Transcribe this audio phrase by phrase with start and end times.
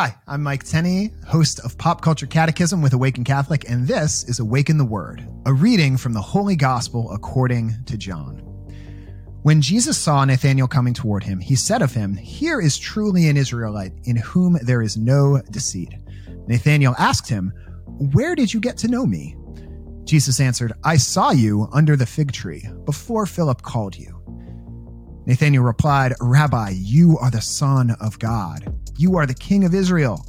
[0.00, 4.38] Hi, I'm Mike Tenney, host of Pop Culture Catechism with Awaken Catholic, and this is
[4.38, 8.36] Awaken the Word, a reading from the Holy Gospel according to John.
[9.42, 13.36] When Jesus saw Nathanael coming toward him, he said of him, Here is truly an
[13.36, 15.92] Israelite in whom there is no deceit.
[16.46, 17.52] Nathanael asked him,
[18.12, 19.36] Where did you get to know me?
[20.04, 24.14] Jesus answered, I saw you under the fig tree before Philip called you.
[25.26, 28.77] Nathanael replied, Rabbi, you are the Son of God.
[28.98, 30.26] You are the King of Israel.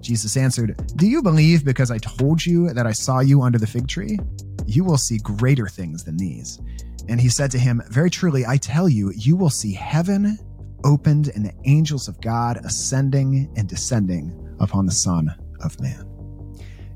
[0.00, 3.68] Jesus answered, Do you believe because I told you that I saw you under the
[3.68, 4.18] fig tree?
[4.66, 6.60] You will see greater things than these.
[7.08, 10.36] And he said to him, Very truly, I tell you, you will see heaven
[10.82, 15.32] opened and the angels of God ascending and descending upon the Son
[15.62, 16.04] of Man.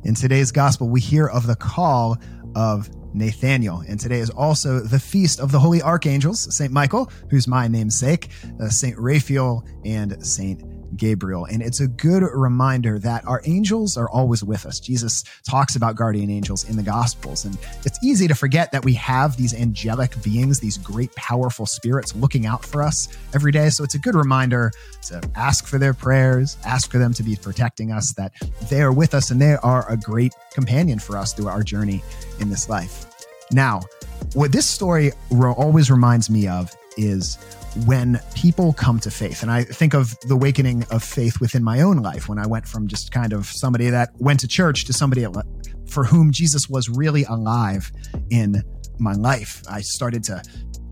[0.03, 2.19] In today's gospel, we hear of the call
[2.57, 3.85] of Nathaniel.
[3.89, 6.73] And today is also the feast of the holy archangels, St.
[6.73, 8.99] Michael, who's my namesake, uh, St.
[8.99, 10.74] Raphael, and St.
[10.97, 11.45] Gabriel.
[11.45, 14.81] And it's a good reminder that our angels are always with us.
[14.81, 17.45] Jesus talks about guardian angels in the Gospels.
[17.45, 22.15] And it's easy to forget that we have these angelic beings, these great, powerful spirits
[22.15, 23.69] looking out for us every day.
[23.69, 24.73] So it's a good reminder
[25.09, 28.33] to ask for their prayers, ask for them to be protecting us, that
[28.71, 32.03] they are with us and they are a great companion for us through our journey
[32.41, 33.07] in this life.
[33.53, 33.83] Now,
[34.33, 37.37] what this story always reminds me of is
[37.87, 39.43] when people come to faith.
[39.43, 42.67] And I think of the awakening of faith within my own life when I went
[42.67, 45.27] from just kind of somebody that went to church to somebody
[45.89, 47.91] for whom Jesus was really alive
[48.31, 48.63] in
[48.99, 49.63] my life.
[49.69, 50.43] I started to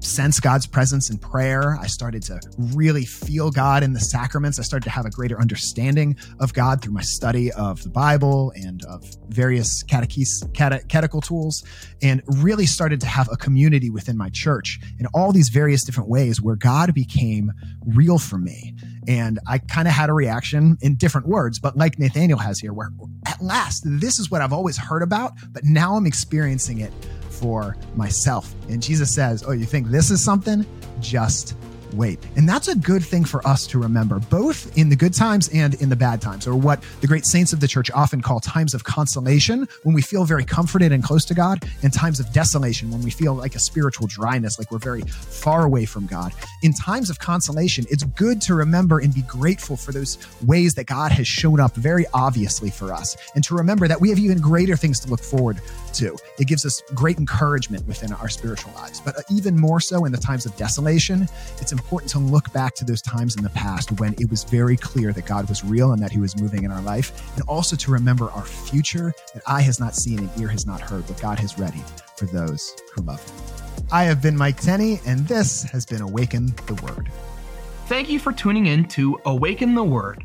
[0.05, 1.77] sense God's presence in prayer.
[1.81, 4.59] I started to really feel God in the sacraments.
[4.59, 8.53] I started to have a greater understanding of God through my study of the Bible
[8.57, 10.83] and of various catechese, cate,
[11.23, 11.65] tools,
[12.03, 16.09] and really started to have a community within my church in all these various different
[16.09, 17.53] ways where God became
[17.87, 18.75] real for me.
[19.09, 22.73] And I kind of had a reaction in different words, but like Nathaniel has here,
[22.73, 22.91] where
[23.27, 26.93] at last, this is what I've always heard about, but now I'm experiencing it
[27.43, 28.55] for myself.
[28.69, 30.65] And Jesus says, Oh, you think this is something?
[31.01, 31.57] Just
[31.93, 32.19] wait.
[32.37, 35.75] And that's a good thing for us to remember, both in the good times and
[35.75, 38.75] in the bad times, or what the great saints of the church often call times
[38.75, 42.91] of consolation, when we feel very comforted and close to God, and times of desolation,
[42.91, 46.33] when we feel like a spiritual dryness, like we're very far away from God.
[46.63, 50.87] In times of consolation, it's good to remember and be grateful for those ways that
[50.87, 54.39] God has shown up very obviously for us, and to remember that we have even
[54.39, 55.61] greater things to look forward
[55.95, 56.17] to.
[56.39, 59.01] It gives us great encouragement within our spiritual lives.
[59.01, 61.29] But uh, even more so in the times of desolation,
[61.61, 64.77] it's important to look back to those times in the past when it was very
[64.77, 67.77] clear that God was real and that He was moving in our life, and also
[67.77, 71.21] to remember our future that eye has not seen and ear has not heard, but
[71.21, 71.83] God has ready
[72.17, 73.87] for those who love Him.
[73.91, 77.11] I have been Mike Tenney, and this has been Awaken the Word.
[77.87, 80.25] Thank you for tuning in to Awaken the Word